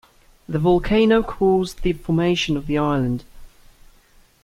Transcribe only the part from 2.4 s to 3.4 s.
of the island.